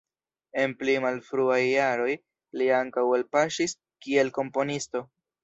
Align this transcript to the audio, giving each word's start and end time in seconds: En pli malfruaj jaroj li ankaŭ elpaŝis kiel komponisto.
En 0.61 0.71
pli 0.77 0.95
malfruaj 1.03 1.59
jaroj 1.65 2.07
li 2.61 2.71
ankaŭ 2.79 3.05
elpaŝis 3.19 3.77
kiel 4.09 4.35
komponisto. 4.41 5.05